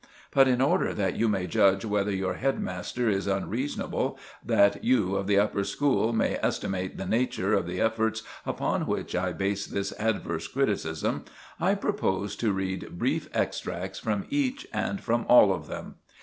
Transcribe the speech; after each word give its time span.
But 0.31 0.47
in 0.47 0.61
order 0.61 0.95
that 0.95 1.15
you 1.15 1.29
may 1.29 1.45
judge 1.45 1.85
whether 1.85 2.09
your 2.09 2.33
head 2.33 2.59
master 2.59 3.07
is 3.07 3.27
unreasonable, 3.27 4.17
that 4.43 4.83
you 4.83 5.13
of 5.15 5.27
the 5.27 5.37
upper 5.37 5.63
school 5.63 6.11
may 6.11 6.39
estimate 6.41 6.97
the 6.97 7.05
nature 7.05 7.53
of 7.53 7.67
the 7.67 7.79
efforts 7.79 8.23
upon 8.43 8.87
which 8.87 9.13
I 9.13 9.31
base 9.31 9.67
this 9.67 9.93
adverse 9.99 10.47
criticism, 10.47 11.25
I 11.59 11.75
propose 11.75 12.35
to 12.37 12.51
read 12.51 12.97
brief 12.97 13.29
extracts 13.31 13.99
from 13.99 14.25
each 14.31 14.65
and 14.73 14.99
from 14.99 15.23
all 15.29 15.53
of 15.53 15.67
them. 15.67 15.97